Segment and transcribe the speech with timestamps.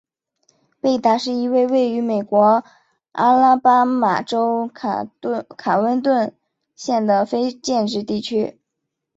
[0.79, 2.63] 贝达是一个位于美国
[3.11, 6.35] 阿拉巴马州卡温顿
[6.75, 8.57] 县的非建制地区。